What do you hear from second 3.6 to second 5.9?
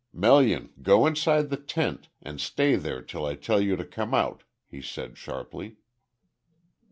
you to come out," he said sharply.